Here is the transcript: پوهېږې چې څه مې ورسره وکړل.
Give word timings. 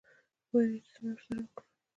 پوهېږې 0.47 0.79
چې 0.85 0.89
څه 0.93 0.99
مې 1.03 1.11
ورسره 1.13 1.39
وکړل. 1.43 1.65